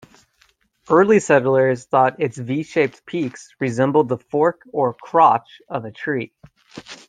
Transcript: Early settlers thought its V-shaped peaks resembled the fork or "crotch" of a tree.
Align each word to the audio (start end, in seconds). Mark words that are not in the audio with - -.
Early 0.89 1.19
settlers 1.19 1.85
thought 1.85 2.19
its 2.19 2.35
V-shaped 2.35 3.05
peaks 3.05 3.53
resembled 3.59 4.09
the 4.09 4.17
fork 4.17 4.61
or 4.73 4.95
"crotch" 4.95 5.61
of 5.69 5.85
a 5.85 5.91
tree. 5.91 6.33